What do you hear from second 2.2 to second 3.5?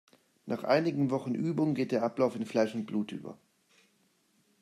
in Fleisch und Blut über.